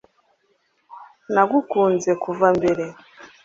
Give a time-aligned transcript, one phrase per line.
[1.33, 2.85] nagukunze kuva mbere